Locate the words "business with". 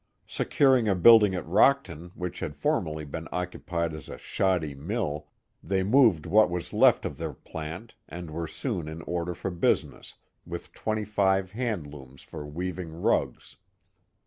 9.51-10.73